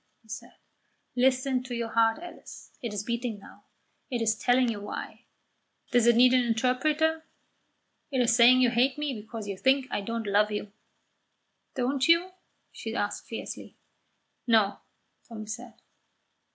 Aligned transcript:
he 0.23 0.27
said. 0.29 0.55
"Listen 1.15 1.61
to 1.61 1.75
your 1.75 1.89
heart, 1.89 2.17
Alice; 2.17 2.71
it 2.81 2.91
is 2.91 3.03
beating 3.03 3.37
now. 3.37 3.65
It 4.09 4.19
is 4.19 4.35
telling 4.35 4.67
you 4.67 4.81
why. 4.81 5.25
Does 5.91 6.07
it 6.07 6.15
need 6.15 6.33
an 6.33 6.43
interpreter? 6.43 7.23
It 8.09 8.19
is 8.19 8.35
saying 8.35 8.61
you 8.61 8.71
hate 8.71 8.97
me 8.97 9.13
because 9.13 9.47
you 9.47 9.55
think 9.59 9.85
I 9.91 10.01
don't 10.01 10.25
love 10.25 10.49
you." 10.49 10.71
"Don't 11.75 12.07
you?" 12.07 12.31
she 12.71 12.95
asked 12.95 13.27
fiercely. 13.27 13.77
"No," 14.47 14.79
Tommy 15.29 15.45
said. 15.45 15.75